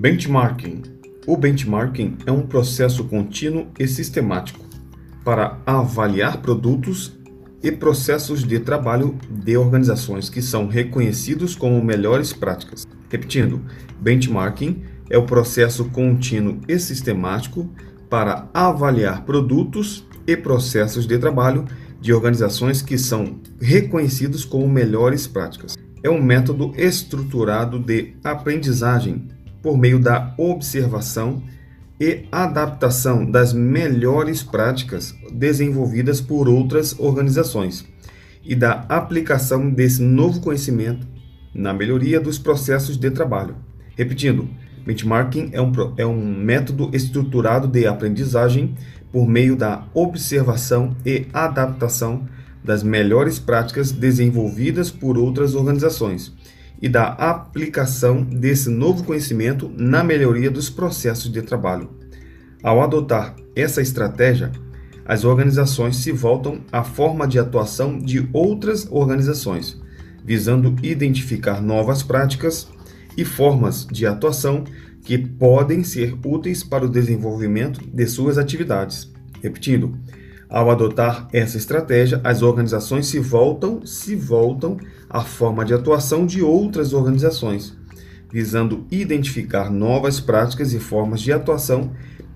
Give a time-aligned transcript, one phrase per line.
[0.00, 0.80] Benchmarking.
[1.26, 4.64] O benchmarking é um processo contínuo e sistemático
[5.22, 7.20] para avaliar produtos
[7.62, 12.86] e processos de trabalho de organizações que são reconhecidos como melhores práticas.
[13.10, 13.60] Repetindo,
[14.00, 17.70] benchmarking é o processo contínuo e sistemático
[18.08, 21.66] para avaliar produtos e processos de trabalho
[22.00, 25.76] de organizações que são reconhecidos como melhores práticas.
[26.02, 29.28] É um método estruturado de aprendizagem
[29.62, 31.42] por meio da observação
[32.00, 37.86] e adaptação das melhores práticas desenvolvidas por outras organizações
[38.42, 41.06] e da aplicação desse novo conhecimento
[41.54, 43.56] na melhoria dos processos de trabalho.
[43.96, 44.48] Repetindo,
[44.86, 48.74] benchmarking é um, é um método estruturado de aprendizagem
[49.12, 52.26] por meio da observação e adaptação
[52.64, 56.32] das melhores práticas desenvolvidas por outras organizações
[56.80, 61.90] e da aplicação desse novo conhecimento na melhoria dos processos de trabalho.
[62.62, 64.50] Ao adotar essa estratégia,
[65.04, 69.80] as organizações se voltam à forma de atuação de outras organizações,
[70.24, 72.68] visando identificar novas práticas
[73.16, 74.64] e formas de atuação
[75.02, 79.10] que podem ser úteis para o desenvolvimento de suas atividades.
[79.42, 79.98] Repetindo,
[80.50, 84.76] ao adotar essa estratégia, as organizações se voltam, se voltam
[85.08, 87.76] à forma de atuação de outras organizações,
[88.32, 91.92] visando identificar novas práticas e formas de atuação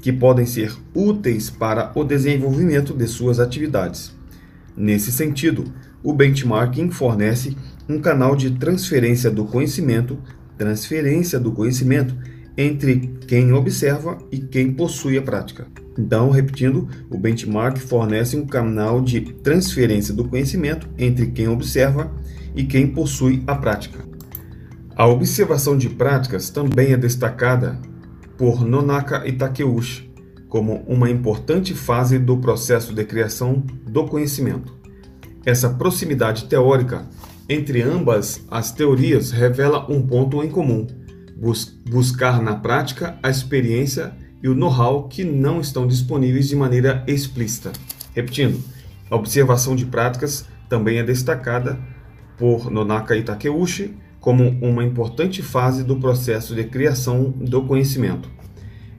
[0.00, 4.16] que podem ser úteis para o desenvolvimento de suas atividades.
[4.74, 5.64] Nesse sentido,
[6.02, 7.56] o benchmarking fornece
[7.88, 10.18] um canal de transferência do conhecimento,
[10.56, 12.14] transferência do conhecimento
[12.58, 15.68] entre quem observa e quem possui a prática.
[15.96, 22.12] Então, repetindo, o benchmark fornece um canal de transferência do conhecimento entre quem observa
[22.56, 24.00] e quem possui a prática.
[24.96, 27.78] A observação de práticas também é destacada
[28.36, 30.08] por Nonaka e Takeuchi
[30.48, 34.74] como uma importante fase do processo de criação do conhecimento.
[35.44, 37.06] Essa proximidade teórica
[37.48, 40.86] entre ambas as teorias revela um ponto em comum
[41.38, 44.12] bus buscar na prática a experiência
[44.42, 47.72] e o know-how que não estão disponíveis de maneira explícita.
[48.14, 48.60] Repetindo,
[49.10, 51.78] a observação de práticas também é destacada
[52.36, 58.28] por Nonaka e Takeuchi como uma importante fase do processo de criação do conhecimento.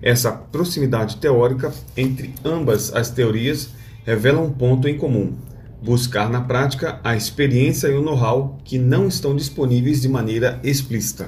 [0.02, 3.70] Essa proximidade teórica entre ambas as teorias
[4.06, 5.38] revela um ponto em comum:
[5.84, 11.28] buscar na prática a experiência e o know-how que não estão disponíveis de maneira explícita.